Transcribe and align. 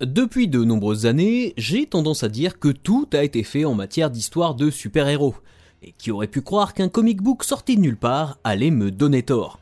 Depuis 0.00 0.48
de 0.48 0.64
nombreuses 0.64 1.06
années, 1.06 1.54
j'ai 1.56 1.86
tendance 1.86 2.24
à 2.24 2.28
dire 2.28 2.58
que 2.58 2.68
tout 2.68 3.08
a 3.12 3.22
été 3.22 3.44
fait 3.44 3.64
en 3.64 3.74
matière 3.74 4.10
d'histoire 4.10 4.54
de 4.54 4.70
super-héros, 4.70 5.36
et 5.82 5.92
qui 5.96 6.10
aurait 6.10 6.26
pu 6.26 6.42
croire 6.42 6.74
qu'un 6.74 6.88
comic 6.88 7.22
book 7.22 7.44
sorti 7.44 7.76
de 7.76 7.82
nulle 7.82 7.96
part 7.96 8.38
allait 8.42 8.70
me 8.70 8.90
donner 8.90 9.22
tort. 9.22 9.60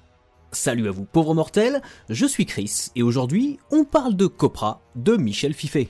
Salut 0.53 0.89
à 0.89 0.93
vous 0.93 1.05
pauvres 1.05 1.35
mortels, 1.35 1.83
je 2.09 2.27
suis 2.27 2.47
Chris, 2.47 2.89
et 2.97 3.03
aujourd'hui 3.03 3.59
on 3.71 3.85
parle 3.85 4.17
de 4.17 4.27
Copra 4.27 4.81
de 4.97 5.17
Michel 5.17 5.53
Fiffet. 5.53 5.89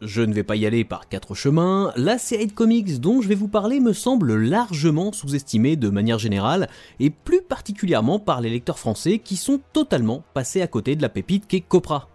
Je 0.00 0.22
ne 0.22 0.32
vais 0.32 0.42
pas 0.42 0.56
y 0.56 0.66
aller 0.66 0.84
par 0.84 1.08
quatre 1.08 1.34
chemins, 1.34 1.92
la 1.96 2.18
série 2.18 2.46
de 2.46 2.52
comics 2.52 3.00
dont 3.00 3.20
je 3.20 3.28
vais 3.28 3.34
vous 3.34 3.48
parler 3.48 3.80
me 3.80 3.92
semble 3.92 4.36
largement 4.36 5.12
sous-estimée 5.12 5.76
de 5.76 5.90
manière 5.90 6.18
générale, 6.18 6.68
et 7.00 7.10
plus 7.10 7.42
particulièrement 7.42 8.18
par 8.18 8.40
les 8.40 8.50
lecteurs 8.50 8.78
français 8.78 9.18
qui 9.18 9.36
sont 9.36 9.60
totalement 9.72 10.24
passés 10.34 10.62
à 10.62 10.66
côté 10.66 10.94
de 10.94 11.02
la 11.02 11.08
pépite 11.08 11.46
qu'est 11.46 11.60
Copra. 11.60 12.08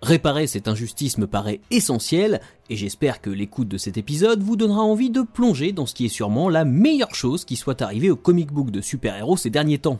Réparer 0.00 0.46
cette 0.46 0.68
injustice 0.68 1.18
me 1.18 1.26
paraît 1.26 1.60
essentiel, 1.70 2.40
et 2.70 2.76
j'espère 2.76 3.20
que 3.20 3.30
l'écoute 3.30 3.66
de 3.66 3.78
cet 3.78 3.96
épisode 3.96 4.42
vous 4.42 4.54
donnera 4.54 4.82
envie 4.82 5.10
de 5.10 5.22
plonger 5.22 5.72
dans 5.72 5.86
ce 5.86 5.94
qui 5.94 6.04
est 6.06 6.08
sûrement 6.08 6.48
la 6.48 6.64
meilleure 6.64 7.16
chose 7.16 7.44
qui 7.44 7.56
soit 7.56 7.82
arrivée 7.82 8.10
au 8.10 8.16
comic 8.16 8.52
book 8.52 8.70
de 8.70 8.80
super-héros 8.80 9.36
ces 9.36 9.50
derniers 9.50 9.78
temps. 9.78 9.98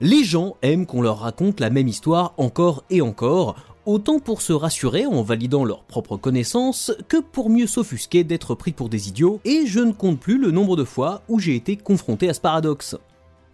Les 0.00 0.24
gens 0.24 0.56
aiment 0.62 0.86
qu'on 0.86 1.02
leur 1.02 1.18
raconte 1.18 1.60
la 1.60 1.70
même 1.70 1.88
histoire 1.88 2.32
encore 2.38 2.84
et 2.88 3.02
encore, 3.02 3.56
autant 3.84 4.18
pour 4.18 4.40
se 4.40 4.52
rassurer 4.54 5.04
en 5.04 5.22
validant 5.22 5.64
leurs 5.64 5.84
propres 5.84 6.16
connaissances 6.16 6.92
que 7.08 7.18
pour 7.20 7.50
mieux 7.50 7.66
s'offusquer 7.66 8.24
d'être 8.24 8.54
pris 8.54 8.72
pour 8.72 8.88
des 8.88 9.08
idiots, 9.08 9.40
et 9.44 9.66
je 9.66 9.80
ne 9.80 9.92
compte 9.92 10.20
plus 10.20 10.38
le 10.38 10.52
nombre 10.52 10.76
de 10.76 10.84
fois 10.84 11.22
où 11.28 11.38
j'ai 11.38 11.54
été 11.54 11.76
confronté 11.76 12.30
à 12.30 12.34
ce 12.34 12.40
paradoxe. 12.40 12.96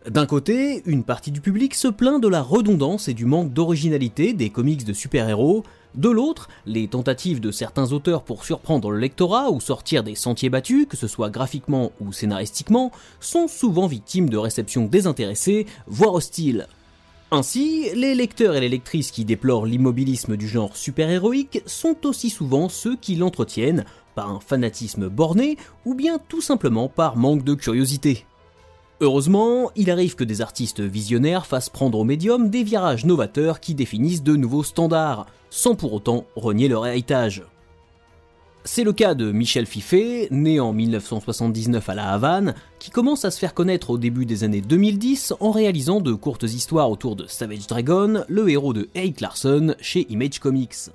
D'un 0.08 0.26
côté, 0.26 0.82
une 0.84 1.02
partie 1.02 1.30
du 1.30 1.40
public 1.40 1.74
se 1.74 1.88
plaint 1.88 2.22
de 2.22 2.28
la 2.28 2.42
redondance 2.42 3.08
et 3.08 3.14
du 3.14 3.24
manque 3.24 3.54
d'originalité 3.54 4.34
des 4.34 4.50
comics 4.50 4.84
de 4.84 4.92
super-héros, 4.92 5.64
de 5.94 6.10
l'autre, 6.10 6.50
les 6.66 6.88
tentatives 6.88 7.40
de 7.40 7.50
certains 7.50 7.90
auteurs 7.90 8.22
pour 8.22 8.44
surprendre 8.44 8.90
le 8.90 8.98
lectorat 8.98 9.50
ou 9.50 9.60
sortir 9.60 10.04
des 10.04 10.14
sentiers 10.14 10.50
battus, 10.50 10.86
que 10.90 10.98
ce 10.98 11.06
soit 11.06 11.30
graphiquement 11.30 11.90
ou 12.00 12.12
scénaristiquement, 12.12 12.92
sont 13.18 13.48
souvent 13.48 13.86
victimes 13.86 14.28
de 14.28 14.36
réceptions 14.36 14.84
désintéressées, 14.84 15.64
voire 15.86 16.12
hostiles. 16.12 16.66
Ainsi, 17.30 17.86
les 17.94 18.14
lecteurs 18.14 18.56
et 18.56 18.60
les 18.60 18.68
lectrices 18.68 19.10
qui 19.10 19.24
déplorent 19.24 19.64
l'immobilisme 19.64 20.36
du 20.36 20.46
genre 20.46 20.76
super-héroïque 20.76 21.62
sont 21.64 21.96
aussi 22.04 22.28
souvent 22.28 22.68
ceux 22.68 22.96
qui 22.96 23.14
l'entretiennent 23.14 23.86
par 24.14 24.30
un 24.30 24.40
fanatisme 24.40 25.08
borné 25.08 25.56
ou 25.86 25.94
bien 25.94 26.18
tout 26.28 26.42
simplement 26.42 26.88
par 26.88 27.16
manque 27.16 27.42
de 27.42 27.54
curiosité. 27.54 28.26
Heureusement, 29.04 29.70
il 29.76 29.90
arrive 29.90 30.14
que 30.14 30.24
des 30.24 30.40
artistes 30.40 30.80
visionnaires 30.80 31.44
fassent 31.44 31.68
prendre 31.68 31.98
au 31.98 32.04
médium 32.04 32.48
des 32.48 32.62
virages 32.62 33.04
novateurs 33.04 33.60
qui 33.60 33.74
définissent 33.74 34.22
de 34.22 34.34
nouveaux 34.34 34.62
standards, 34.62 35.26
sans 35.50 35.74
pour 35.74 35.92
autant 35.92 36.24
renier 36.36 36.68
leur 36.68 36.86
héritage. 36.86 37.42
C'est 38.64 38.82
le 38.82 38.94
cas 38.94 39.12
de 39.12 39.30
Michel 39.30 39.66
Fiffet, 39.66 40.28
né 40.30 40.58
en 40.58 40.72
1979 40.72 41.86
à 41.86 41.94
La 41.94 42.12
Havane, 42.14 42.54
qui 42.78 42.90
commence 42.90 43.26
à 43.26 43.30
se 43.30 43.38
faire 43.38 43.52
connaître 43.52 43.90
au 43.90 43.98
début 43.98 44.24
des 44.24 44.42
années 44.42 44.62
2010 44.62 45.34
en 45.38 45.50
réalisant 45.50 46.00
de 46.00 46.14
courtes 46.14 46.44
histoires 46.44 46.90
autour 46.90 47.14
de 47.14 47.26
Savage 47.26 47.66
Dragon, 47.66 48.24
le 48.26 48.48
héros 48.48 48.72
de 48.72 48.88
Eric 48.94 49.20
Larson 49.20 49.74
chez 49.82 50.06
Image 50.08 50.38
Comics. 50.38 50.88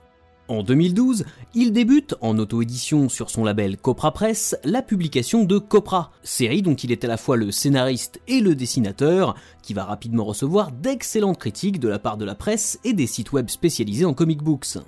En 0.50 0.64
2012, 0.64 1.26
il 1.54 1.72
débute 1.74 2.16
en 2.22 2.40
auto-édition 2.40 3.08
sur 3.08 3.30
son 3.30 3.44
label 3.44 3.78
Copra 3.78 4.12
Press 4.12 4.58
la 4.64 4.82
publication 4.82 5.44
de 5.44 5.60
Copra, 5.60 6.12
série 6.24 6.64
dont 6.64 6.74
il 6.74 6.92
est 6.92 7.06
à 7.06 7.08
la 7.08 7.18
fois 7.18 7.38
le 7.38 7.52
scénariste 7.52 8.20
et 8.28 8.42
le 8.42 8.56
dessinateur, 8.56 9.36
qui 9.62 9.76
va 9.76 9.84
rapidement 9.84 10.26
recevoir 10.26 10.72
d'excellentes 10.72 11.38
critiques 11.38 11.80
de 11.80 11.88
la 11.88 12.00
part 12.00 12.18
de 12.18 12.26
la 12.26 12.34
presse 12.34 12.80
et 12.84 12.94
des 12.94 13.06
sites 13.06 13.32
web 13.32 13.48
spécialisés 13.48 14.06
en 14.06 14.16
comic 14.16 14.42
books. 14.42 14.80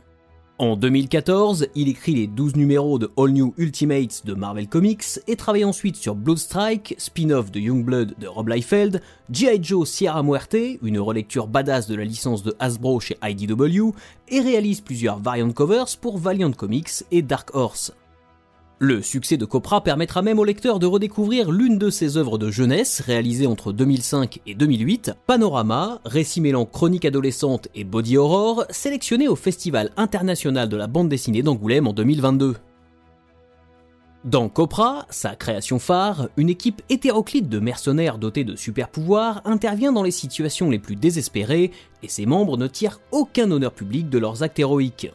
En 0.62 0.76
2014, 0.76 1.70
il 1.74 1.90
écrit 1.90 2.14
les 2.14 2.28
12 2.28 2.56
numéros 2.56 3.00
de 3.00 3.10
All 3.18 3.32
New 3.32 3.52
Ultimates 3.58 4.28
de 4.28 4.36
Marvel 4.36 4.68
Comics 4.68 5.20
et 5.28 5.36
travaille 5.36 5.66
ensuite 5.66 5.96
sur 5.96 6.14
Bloodstrike, 6.14 6.94
spin-off 7.00 7.52
de 7.52 7.60
Youngblood 7.60 8.14
de 8.20 8.28
Rob 8.28 8.48
Liefeld, 8.48 9.02
G.I. 9.32 9.58
Joe 9.64 9.90
Sierra 9.90 10.22
Muerte, 10.22 10.56
une 10.84 11.00
relecture 11.00 11.48
badass 11.48 11.88
de 11.88 11.96
la 11.96 12.04
licence 12.04 12.44
de 12.44 12.56
Hasbro 12.60 13.00
chez 13.00 13.18
IDW, 13.24 13.90
et 14.30 14.40
réalise 14.40 14.82
plusieurs 14.82 15.18
variant 15.18 15.50
covers 15.50 15.98
pour 16.00 16.20
Valiant 16.20 16.52
Comics 16.52 17.06
et 17.10 17.24
Dark 17.24 17.56
Horse. 17.56 17.92
Le 18.84 19.04
succès 19.04 19.38
de 19.38 19.46
Copra 19.46 19.84
permettra 19.84 20.24
même 20.24 20.40
au 20.40 20.44
lecteur 20.44 20.80
de 20.80 20.88
redécouvrir 20.88 21.52
l'une 21.52 21.78
de 21.78 21.92
ses 21.92 22.18
œuvres 22.18 22.40
de 22.40 22.50
jeunesse 22.50 23.00
réalisées 23.00 23.46
entre 23.46 23.74
2005 23.74 24.40
et 24.48 24.56
2008, 24.56 25.12
Panorama, 25.28 26.02
récit 26.04 26.42
mêlant 26.42 26.66
chronique 26.66 27.06
adolescente 27.06 27.68
et 27.76 27.84
body 27.84 28.18
horror, 28.18 28.66
sélectionné 28.72 29.28
au 29.28 29.36
Festival 29.36 29.92
international 29.98 30.68
de 30.68 30.78
la 30.78 30.88
bande 30.88 31.10
dessinée 31.10 31.44
d'Angoulême 31.44 31.86
en 31.86 31.94
2022. 31.94 32.56
Dans 34.26 34.50
Copra, 34.50 35.06
sa 35.12 35.36
création 35.36 35.78
phare, 35.78 36.30
une 36.36 36.50
équipe 36.50 36.82
hétéroclite 36.90 37.50
de 37.50 37.60
mercenaires 37.60 38.18
dotés 38.18 38.46
de 38.46 38.56
super 38.56 38.90
pouvoirs 38.90 39.44
intervient 39.46 39.92
dans 39.92 40.02
les 40.02 40.10
situations 40.10 40.72
les 40.72 40.80
plus 40.80 40.96
désespérées 40.96 41.70
et 42.02 42.08
ses 42.08 42.26
membres 42.26 42.58
ne 42.58 42.66
tirent 42.66 43.00
aucun 43.12 43.52
honneur 43.52 43.74
public 43.74 44.10
de 44.10 44.18
leurs 44.18 44.42
actes 44.42 44.58
héroïques. 44.58 45.12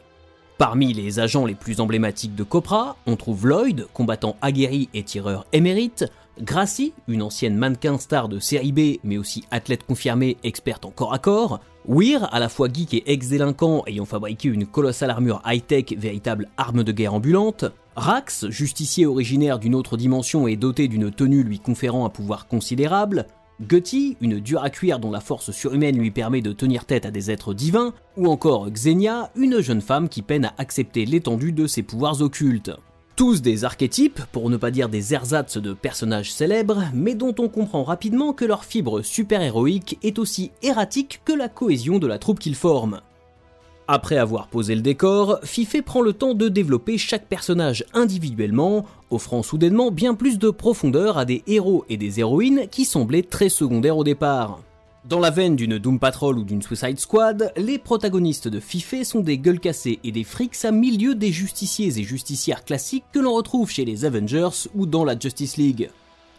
Parmi 0.57 0.91
les 0.91 1.19
agents 1.19 1.45
les 1.45 1.53
plus 1.53 1.79
emblématiques 1.81 2.33
de 2.33 2.41
Copra, 2.41 2.97
on 3.05 3.15
trouve 3.15 3.45
Lloyd, 3.45 3.85
combattant 3.93 4.37
aguerri 4.41 4.89
et 4.95 5.03
tireur 5.03 5.45
émérite, 5.53 6.05
Gracie, 6.41 6.93
une 7.07 7.21
ancienne 7.21 7.55
mannequin 7.55 7.99
star 7.99 8.27
de 8.27 8.39
série 8.39 8.71
B 8.71 8.99
mais 9.03 9.19
aussi 9.19 9.43
athlète 9.51 9.85
confirmée 9.85 10.37
experte 10.43 10.85
en 10.85 10.89
corps 10.89 11.13
à 11.13 11.19
corps, 11.19 11.59
Weir, 11.87 12.27
à 12.33 12.39
la 12.39 12.49
fois 12.49 12.69
geek 12.73 12.95
et 12.95 13.03
ex-délinquant 13.05 13.83
ayant 13.85 14.05
fabriqué 14.05 14.49
une 14.49 14.65
colossale 14.65 15.11
armure 15.11 15.43
high-tech 15.45 15.93
véritable 15.95 16.49
arme 16.57 16.83
de 16.83 16.91
guerre 16.91 17.13
ambulante, 17.13 17.65
Rax, 17.95 18.49
justicier 18.49 19.05
originaire 19.05 19.59
d'une 19.59 19.75
autre 19.75 19.95
dimension 19.95 20.47
et 20.47 20.55
doté 20.55 20.87
d'une 20.87 21.11
tenue 21.11 21.43
lui 21.43 21.59
conférant 21.59 22.05
un 22.05 22.09
pouvoir 22.09 22.47
considérable, 22.47 23.27
Gutty, 23.61 24.17
une 24.21 24.39
dure 24.39 24.63
à 24.63 24.69
cuire 24.69 24.99
dont 24.99 25.09
la 25.09 25.19
force 25.19 25.51
surhumaine 25.51 25.97
lui 25.97 26.11
permet 26.11 26.41
de 26.41 26.51
tenir 26.51 26.85
tête 26.85 27.07
à 27.07 27.11
des 27.11 27.31
êtres 27.31 27.55
divins, 27.55 27.93
ou 28.15 28.27
encore 28.27 28.69
Xenia, 28.69 29.31
une 29.35 29.61
jeune 29.61 29.81
femme 29.81 30.09
qui 30.09 30.21
peine 30.21 30.45
à 30.45 30.53
accepter 30.59 31.05
l'étendue 31.05 31.53
de 31.53 31.65
ses 31.65 31.81
pouvoirs 31.81 32.21
occultes. 32.21 32.71
Tous 33.15 33.41
des 33.41 33.65
archétypes, 33.65 34.21
pour 34.31 34.51
ne 34.51 34.57
pas 34.57 34.69
dire 34.69 34.89
des 34.89 35.15
ersatz 35.15 35.57
de 35.57 35.73
personnages 35.73 36.31
célèbres, 36.31 36.83
mais 36.93 37.15
dont 37.15 37.33
on 37.39 37.49
comprend 37.49 37.83
rapidement 37.83 38.31
que 38.31 38.45
leur 38.45 38.63
fibre 38.63 39.01
super-héroïque 39.01 39.97
est 40.03 40.19
aussi 40.19 40.51
erratique 40.61 41.21
que 41.25 41.33
la 41.33 41.49
cohésion 41.49 41.97
de 41.97 42.05
la 42.05 42.19
troupe 42.19 42.37
qu'ils 42.37 42.53
forment. 42.53 43.01
Après 43.89 44.17
avoir 44.17 44.47
posé 44.47 44.75
le 44.75 44.81
décor, 44.81 45.39
Fife 45.43 45.81
prend 45.81 46.01
le 46.01 46.11
temps 46.11 46.33
de 46.33 46.49
développer 46.49 46.97
chaque 46.97 47.25
personnage 47.25 47.85
individuellement, 47.93 48.85
offrant 49.11 49.43
soudainement 49.43 49.91
bien 49.91 50.13
plus 50.13 50.37
de 50.39 50.49
profondeur 50.49 51.17
à 51.17 51.23
des 51.23 51.41
héros 51.47 51.85
et 51.87 51.95
des 51.95 52.19
héroïnes 52.19 52.67
qui 52.69 52.83
semblaient 52.83 53.23
très 53.23 53.47
secondaires 53.47 53.97
au 53.97 54.03
départ. 54.03 54.59
Dans 55.07 55.21
la 55.21 55.29
veine 55.29 55.55
d'une 55.55 55.77
Doom 55.77 55.99
Patrol 55.99 56.37
ou 56.37 56.43
d'une 56.43 56.61
Suicide 56.61 56.99
Squad, 56.99 57.53
les 57.55 57.77
protagonistes 57.77 58.49
de 58.49 58.59
Fife 58.59 59.03
sont 59.03 59.21
des 59.21 59.37
gueules 59.37 59.61
cassées 59.61 59.99
et 60.03 60.11
des 60.11 60.25
frics 60.25 60.65
à 60.65 60.71
milieu 60.71 61.15
des 61.15 61.31
justiciers 61.31 61.97
et 61.97 62.03
justicières 62.03 62.65
classiques 62.65 63.05
que 63.13 63.19
l'on 63.19 63.35
retrouve 63.35 63.71
chez 63.71 63.85
les 63.85 64.03
Avengers 64.03 64.67
ou 64.75 64.85
dans 64.85 65.05
la 65.05 65.17
Justice 65.17 65.55
League. 65.55 65.89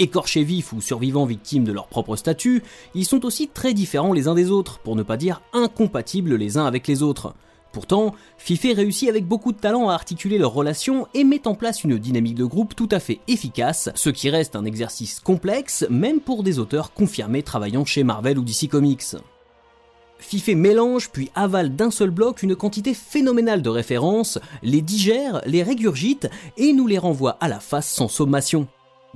Écorchés 0.00 0.44
vifs 0.44 0.72
ou 0.72 0.80
survivants 0.80 1.26
victimes 1.26 1.64
de 1.64 1.72
leur 1.72 1.88
propre 1.88 2.14
statut, 2.14 2.62
ils 2.94 3.04
sont 3.04 3.24
aussi 3.24 3.48
très 3.48 3.74
différents 3.74 4.12
les 4.12 4.28
uns 4.28 4.34
des 4.34 4.50
autres, 4.50 4.78
pour 4.78 4.94
ne 4.94 5.02
pas 5.02 5.16
dire 5.16 5.42
incompatibles 5.52 6.36
les 6.36 6.56
uns 6.56 6.66
avec 6.66 6.86
les 6.86 7.02
autres. 7.02 7.34
Pourtant, 7.72 8.14
Fife 8.38 8.62
réussit 8.62 9.08
avec 9.08 9.26
beaucoup 9.26 9.52
de 9.52 9.58
talent 9.58 9.88
à 9.88 9.94
articuler 9.94 10.38
leurs 10.38 10.54
relations 10.54 11.06
et 11.14 11.24
met 11.24 11.46
en 11.46 11.54
place 11.54 11.84
une 11.84 11.98
dynamique 11.98 12.36
de 12.36 12.44
groupe 12.44 12.74
tout 12.74 12.88
à 12.90 13.00
fait 13.00 13.20
efficace, 13.28 13.90
ce 13.94 14.10
qui 14.10 14.30
reste 14.30 14.56
un 14.56 14.64
exercice 14.64 15.20
complexe 15.20 15.84
même 15.90 16.20
pour 16.20 16.42
des 16.42 16.58
auteurs 16.58 16.92
confirmés 16.92 17.42
travaillant 17.42 17.84
chez 17.84 18.04
Marvel 18.04 18.38
ou 18.38 18.44
DC 18.44 18.68
Comics. 18.68 19.16
Fife 20.18 20.48
mélange 20.48 21.10
puis 21.10 21.30
avale 21.34 21.76
d'un 21.76 21.90
seul 21.90 22.10
bloc 22.10 22.42
une 22.42 22.56
quantité 22.56 22.94
phénoménale 22.94 23.62
de 23.62 23.68
références, 23.68 24.38
les 24.62 24.82
digère, 24.82 25.40
les 25.46 25.62
régurgite 25.62 26.28
et 26.56 26.72
nous 26.72 26.86
les 26.86 26.98
renvoie 26.98 27.36
à 27.40 27.48
la 27.48 27.60
face 27.60 27.88
sans 27.88 28.08
sommation. 28.08 28.66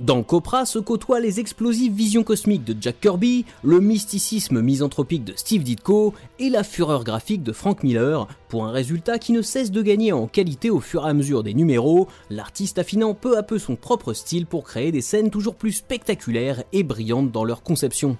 Dans 0.03 0.21
Copra 0.21 0.65
se 0.65 0.79
côtoient 0.79 1.21
les 1.21 1.39
explosives 1.39 1.93
visions 1.93 2.23
cosmiques 2.23 2.65
de 2.65 2.75
Jack 2.77 2.99
Kirby, 2.99 3.45
le 3.63 3.79
mysticisme 3.79 4.59
misanthropique 4.59 5.23
de 5.23 5.31
Steve 5.37 5.63
Ditko 5.63 6.13
et 6.39 6.49
la 6.49 6.65
fureur 6.65 7.05
graphique 7.05 7.41
de 7.41 7.53
Frank 7.53 7.83
Miller, 7.83 8.27
pour 8.49 8.65
un 8.65 8.71
résultat 8.71 9.17
qui 9.17 9.31
ne 9.31 9.41
cesse 9.41 9.71
de 9.71 9.81
gagner 9.81 10.11
en 10.11 10.27
qualité 10.27 10.69
au 10.69 10.81
fur 10.81 11.05
et 11.05 11.09
à 11.09 11.13
mesure 11.13 11.41
des 11.41 11.53
numéros, 11.53 12.09
l'artiste 12.29 12.79
affinant 12.79 13.13
peu 13.13 13.37
à 13.37 13.43
peu 13.43 13.57
son 13.57 13.77
propre 13.77 14.11
style 14.11 14.45
pour 14.45 14.65
créer 14.65 14.91
des 14.91 14.99
scènes 14.99 15.29
toujours 15.29 15.55
plus 15.55 15.71
spectaculaires 15.71 16.65
et 16.73 16.83
brillantes 16.83 17.31
dans 17.31 17.45
leur 17.45 17.63
conception. 17.63 18.17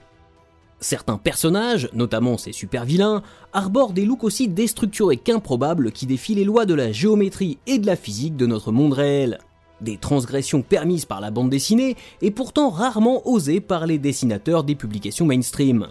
Certains 0.80 1.18
personnages, 1.18 1.90
notamment 1.92 2.38
ces 2.38 2.54
super 2.54 2.86
vilains, 2.86 3.24
arborent 3.52 3.92
des 3.92 4.06
looks 4.06 4.24
aussi 4.24 4.48
déstructurés 4.48 5.18
qu'improbables 5.18 5.92
qui 5.92 6.06
défient 6.06 6.36
les 6.36 6.46
lois 6.46 6.66
de 6.66 6.76
la 6.76 6.94
géométrie 6.94 7.58
et 7.68 7.78
de 7.78 7.88
la 7.88 7.98
physique 7.98 8.38
de 8.38 8.46
notre 8.46 8.72
monde 8.72 8.94
réel 8.94 9.40
des 9.84 9.98
transgressions 9.98 10.62
permises 10.62 11.06
par 11.06 11.22
la 11.22 11.32
bande 11.32 11.50
dessinée 11.50 11.96
et 12.22 12.32
pourtant 12.32 12.70
rarement 12.70 13.28
osées 13.28 13.60
par 13.60 13.86
les 13.86 14.00
dessinateurs 14.00 14.64
des 14.64 14.76
publications 14.76 15.26
mainstream. 15.26 15.88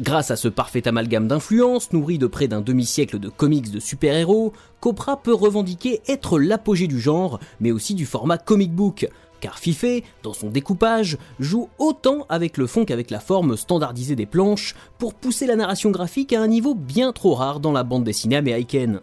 Grâce 0.00 0.30
à 0.30 0.36
ce 0.36 0.46
parfait 0.46 0.86
amalgame 0.86 1.26
d'influences, 1.26 1.92
nourri 1.92 2.18
de 2.18 2.28
près 2.28 2.46
d'un 2.46 2.60
demi-siècle 2.60 3.18
de 3.18 3.28
comics 3.28 3.72
de 3.72 3.80
super-héros, 3.80 4.52
Copra 4.80 5.20
peut 5.20 5.34
revendiquer 5.34 6.00
être 6.06 6.38
l'apogée 6.38 6.86
du 6.86 7.00
genre, 7.00 7.40
mais 7.58 7.72
aussi 7.72 7.94
du 7.94 8.06
format 8.06 8.38
comic 8.38 8.72
book, 8.72 9.08
car 9.40 9.58
Fifé, 9.58 10.04
dans 10.22 10.32
son 10.32 10.50
découpage, 10.50 11.18
joue 11.40 11.68
autant 11.78 12.26
avec 12.28 12.58
le 12.58 12.68
fond 12.68 12.84
qu'avec 12.84 13.10
la 13.10 13.18
forme 13.18 13.56
standardisée 13.56 14.14
des 14.14 14.26
planches 14.26 14.76
pour 14.98 15.14
pousser 15.14 15.46
la 15.46 15.56
narration 15.56 15.90
graphique 15.90 16.32
à 16.32 16.42
un 16.42 16.48
niveau 16.48 16.76
bien 16.76 17.12
trop 17.12 17.34
rare 17.34 17.58
dans 17.58 17.72
la 17.72 17.82
bande 17.82 18.04
dessinée 18.04 18.36
américaine. 18.36 19.00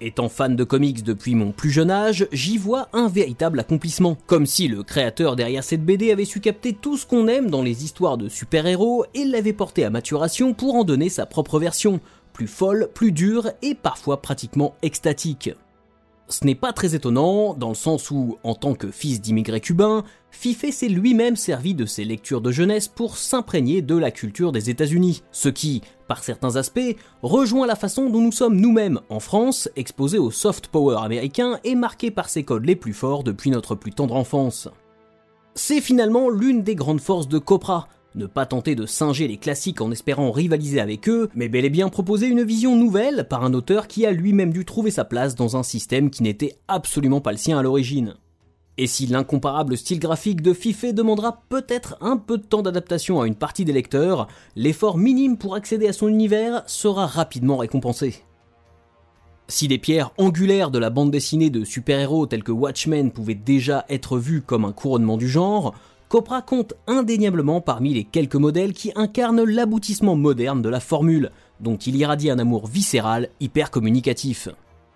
Étant 0.00 0.28
fan 0.28 0.56
de 0.56 0.64
comics 0.64 1.04
depuis 1.04 1.36
mon 1.36 1.52
plus 1.52 1.70
jeune 1.70 1.90
âge, 1.90 2.26
j'y 2.32 2.58
vois 2.58 2.88
un 2.92 3.08
véritable 3.08 3.60
accomplissement. 3.60 4.18
Comme 4.26 4.44
si 4.44 4.66
le 4.66 4.82
créateur 4.82 5.36
derrière 5.36 5.62
cette 5.62 5.84
BD 5.84 6.10
avait 6.10 6.24
su 6.24 6.40
capter 6.40 6.72
tout 6.72 6.96
ce 6.96 7.06
qu'on 7.06 7.28
aime 7.28 7.48
dans 7.48 7.62
les 7.62 7.84
histoires 7.84 8.18
de 8.18 8.28
super-héros 8.28 9.06
et 9.14 9.24
l'avait 9.24 9.52
porté 9.52 9.84
à 9.84 9.90
maturation 9.90 10.52
pour 10.52 10.74
en 10.74 10.84
donner 10.84 11.08
sa 11.08 11.26
propre 11.26 11.60
version, 11.60 12.00
plus 12.32 12.48
folle, 12.48 12.88
plus 12.92 13.12
dure 13.12 13.52
et 13.62 13.74
parfois 13.74 14.20
pratiquement 14.20 14.74
extatique. 14.82 15.50
Ce 16.28 16.44
n'est 16.46 16.54
pas 16.54 16.72
très 16.72 16.94
étonnant, 16.94 17.52
dans 17.54 17.68
le 17.68 17.74
sens 17.74 18.10
où, 18.10 18.38
en 18.44 18.54
tant 18.54 18.74
que 18.74 18.90
fils 18.90 19.20
d'immigrés 19.20 19.60
cubains, 19.60 20.04
Fifé 20.30 20.72
s'est 20.72 20.88
lui-même 20.88 21.36
servi 21.36 21.74
de 21.74 21.86
ses 21.86 22.04
lectures 22.04 22.40
de 22.40 22.50
jeunesse 22.50 22.88
pour 22.88 23.18
s'imprégner 23.18 23.82
de 23.82 23.96
la 23.96 24.10
culture 24.10 24.50
des 24.50 24.68
États-Unis, 24.68 25.22
ce 25.30 25.48
qui, 25.48 25.82
par 26.08 26.24
certains 26.24 26.56
aspects, 26.56 26.96
rejoint 27.22 27.66
la 27.66 27.76
façon 27.76 28.10
dont 28.10 28.20
nous 28.20 28.32
sommes 28.32 28.56
nous-mêmes, 28.56 29.00
en 29.10 29.20
France, 29.20 29.68
exposés 29.76 30.18
au 30.18 30.30
soft 30.30 30.68
power 30.68 30.96
américain 31.02 31.60
et 31.62 31.74
marqués 31.74 32.10
par 32.10 32.28
ses 32.28 32.42
codes 32.42 32.64
les 32.64 32.76
plus 32.76 32.94
forts 32.94 33.22
depuis 33.22 33.50
notre 33.50 33.74
plus 33.74 33.92
tendre 33.92 34.16
enfance. 34.16 34.68
C'est 35.54 35.80
finalement 35.80 36.30
l'une 36.30 36.62
des 36.62 36.74
grandes 36.74 37.00
forces 37.00 37.28
de 37.28 37.38
Copra, 37.38 37.88
ne 38.14 38.26
pas 38.26 38.46
tenter 38.46 38.74
de 38.74 38.86
singer 38.86 39.28
les 39.28 39.36
classiques 39.36 39.80
en 39.80 39.90
espérant 39.90 40.30
rivaliser 40.30 40.80
avec 40.80 41.08
eux, 41.08 41.28
mais 41.34 41.48
bel 41.48 41.64
et 41.64 41.70
bien 41.70 41.88
proposer 41.88 42.26
une 42.26 42.42
vision 42.42 42.76
nouvelle 42.76 43.26
par 43.28 43.44
un 43.44 43.54
auteur 43.54 43.88
qui 43.88 44.06
a 44.06 44.12
lui-même 44.12 44.52
dû 44.52 44.64
trouver 44.64 44.90
sa 44.90 45.04
place 45.04 45.34
dans 45.34 45.56
un 45.56 45.62
système 45.62 46.10
qui 46.10 46.22
n'était 46.22 46.56
absolument 46.68 47.20
pas 47.20 47.32
le 47.32 47.38
sien 47.38 47.58
à 47.58 47.62
l'origine. 47.62 48.14
Et 48.76 48.88
si 48.88 49.06
l'incomparable 49.06 49.76
style 49.76 50.00
graphique 50.00 50.42
de 50.42 50.52
Fifé 50.52 50.92
demandera 50.92 51.42
peut-être 51.48 51.96
un 52.00 52.16
peu 52.16 52.38
de 52.38 52.42
temps 52.42 52.62
d'adaptation 52.62 53.20
à 53.20 53.26
une 53.26 53.36
partie 53.36 53.64
des 53.64 53.72
lecteurs, 53.72 54.26
l'effort 54.56 54.98
minime 54.98 55.38
pour 55.38 55.54
accéder 55.54 55.86
à 55.86 55.92
son 55.92 56.08
univers 56.08 56.64
sera 56.66 57.06
rapidement 57.06 57.56
récompensé. 57.56 58.24
Si 59.46 59.68
des 59.68 59.78
pierres 59.78 60.10
angulaires 60.18 60.70
de 60.70 60.78
la 60.78 60.90
bande 60.90 61.10
dessinée 61.10 61.50
de 61.50 61.64
super-héros 61.64 62.26
tels 62.26 62.42
que 62.42 62.50
Watchmen 62.50 63.12
pouvaient 63.12 63.34
déjà 63.34 63.84
être 63.88 64.18
vues 64.18 64.42
comme 64.42 64.64
un 64.64 64.72
couronnement 64.72 65.18
du 65.18 65.28
genre, 65.28 65.74
Copra 66.14 66.42
compte 66.42 66.74
indéniablement 66.86 67.60
parmi 67.60 67.92
les 67.92 68.04
quelques 68.04 68.36
modèles 68.36 68.72
qui 68.72 68.92
incarnent 68.94 69.42
l'aboutissement 69.42 70.14
moderne 70.14 70.62
de 70.62 70.68
la 70.68 70.78
formule, 70.78 71.32
dont 71.58 71.74
il 71.74 71.96
irradie 71.96 72.30
un 72.30 72.38
amour 72.38 72.68
viscéral 72.68 73.30
hyper 73.40 73.72
communicatif. 73.72 74.48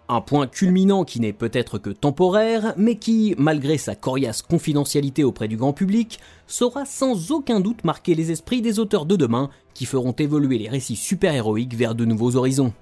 Un 0.09 0.21
point 0.21 0.47
culminant 0.47 1.03
qui 1.03 1.19
n'est 1.19 1.33
peut-être 1.33 1.79
que 1.79 1.91
temporaire, 1.91 2.73
mais 2.77 2.95
qui, 2.95 3.35
malgré 3.37 3.79
sa 3.79 3.97
coriace 3.97 4.43
confidentialité 4.43 5.25
auprès 5.25 5.49
du 5.49 5.57
grand 5.57 5.73
public, 5.73 6.21
saura 6.47 6.85
sans 6.85 7.33
aucun 7.33 7.59
doute 7.59 7.83
marquer 7.83 8.15
les 8.15 8.31
esprits 8.31 8.63
des 8.63 8.79
auteurs 8.79 9.05
de 9.05 9.17
demain 9.17 9.51
qui 9.75 9.87
feront 9.87 10.13
évoluer 10.13 10.59
les 10.59 10.69
récits 10.69 10.95
super-héroïques 10.95 11.75
vers 11.75 11.97
de 11.97 12.05
nouveaux 12.05 12.37
horizons. 12.37 12.73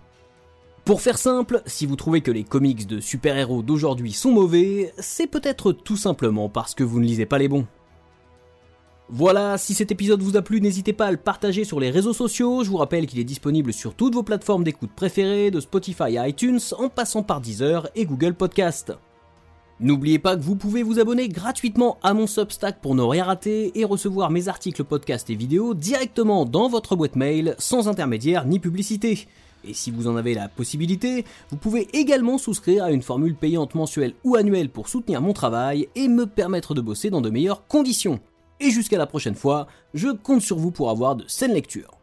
Pour 0.85 1.01
faire 1.01 1.17
simple, 1.17 1.63
si 1.65 1.87
vous 1.87 1.97
trouvez 1.97 2.21
que 2.21 2.31
les 2.31 2.45
comics 2.45 2.87
de 2.87 3.01
super-héros 3.01 3.63
d'aujourd'hui 3.63 4.13
sont 4.13 4.31
mauvais, 4.31 4.93
c'est 4.99 5.27
peut-être 5.27 5.73
tout 5.73 5.97
simplement 5.97 6.51
parce 6.51 6.75
que 6.75 6.85
vous 6.85 7.01
ne 7.01 7.07
lisez 7.07 7.25
pas 7.25 7.39
les 7.39 7.49
bons. 7.49 7.65
Voilà, 9.09 9.57
si 9.57 9.73
cet 9.73 9.93
épisode 9.93 10.21
vous 10.21 10.37
a 10.37 10.43
plu, 10.43 10.61
n'hésitez 10.61 10.93
pas 10.93 11.07
à 11.07 11.11
le 11.13 11.17
partager 11.17 11.63
sur 11.63 11.79
les 11.79 11.91
réseaux 11.91 12.13
sociaux. 12.13 12.65
Je 12.65 12.71
vous 12.71 12.79
rappelle 12.79 13.07
qu'il 13.07 13.21
est 13.21 13.25
disponible 13.25 13.73
sur 13.73 13.95
toutes 13.95 14.15
vos 14.15 14.25
plateformes 14.25 14.65
d'écoute 14.65 14.91
préférées, 14.97 15.53
de 15.53 15.61
Spotify 15.61 16.19
à 16.19 16.27
iTunes, 16.29 16.59
en 16.77 16.89
passant 16.89 17.23
par 17.23 17.41
Deezer 17.41 17.89
et 17.95 18.05
Google 18.05 18.35
Podcast. 18.35 18.93
N'oubliez 19.79 20.19
pas 20.19 20.37
que 20.37 20.43
vous 20.43 20.57
pouvez 20.57 20.83
vous 20.83 20.99
abonner 20.99 21.29
gratuitement 21.29 21.99
à 22.03 22.15
mon 22.15 22.27
Substack 22.27 22.81
pour 22.81 22.97
ne 22.97 23.03
rien 23.03 23.25
rater 23.25 23.79
et 23.79 23.85
recevoir 23.85 24.31
mes 24.31 24.49
articles, 24.49 24.83
podcasts 24.83 25.31
et 25.31 25.37
vidéos 25.37 25.75
directement 25.75 26.45
dans 26.45 26.69
votre 26.69 26.97
boîte 26.97 27.15
mail 27.15 27.55
sans 27.59 27.87
intermédiaire 27.87 28.45
ni 28.45 28.59
publicité. 28.59 29.29
Et 29.65 29.75
si 29.75 29.93
vous 29.93 30.09
en 30.09 30.17
avez 30.17 30.35
la 30.35 30.49
possibilité, 30.49 31.25
vous 31.51 31.59
pouvez 31.59 31.87
également 31.93 32.39
souscrire 32.39 32.85
à 32.85 32.91
une 32.91 33.03
formule 33.03 33.37
payante 33.37 33.77
mensuelle 33.77 34.15
ou 34.25 34.35
annuelle 34.35 34.71
pour 34.71 34.89
soutenir 34.89 35.21
mon 35.21 35.33
travail 35.33 35.89
et 35.95 36.09
me 36.09 36.27
permettre 36.27 36.75
de 36.75 36.81
bosser 36.81 37.11
dans 37.11 37.21
de 37.21 37.31
meilleures 37.31 37.69
conditions. 37.69 38.19
Et 38.61 38.71
jusqu'à 38.71 38.99
la 38.99 39.07
prochaine 39.07 39.35
fois, 39.35 39.67
je 39.95 40.09
compte 40.09 40.43
sur 40.43 40.59
vous 40.59 40.71
pour 40.71 40.91
avoir 40.91 41.17
de 41.17 41.25
saines 41.29 41.53
lectures. 41.53 41.96